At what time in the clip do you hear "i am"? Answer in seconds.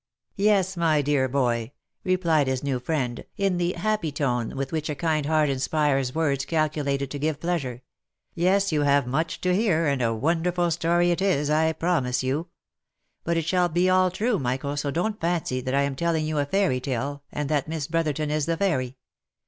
15.75-15.95